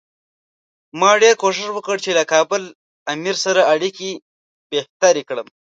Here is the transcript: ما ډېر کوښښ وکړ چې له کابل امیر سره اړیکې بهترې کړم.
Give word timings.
ما 0.99 1.11
ډېر 1.21 1.33
کوښښ 1.41 1.67
وکړ 1.73 1.97
چې 2.05 2.11
له 2.17 2.23
کابل 2.31 2.63
امیر 3.13 3.35
سره 3.45 3.61
اړیکې 3.73 4.09
بهترې 4.71 5.23
کړم. 5.29 5.47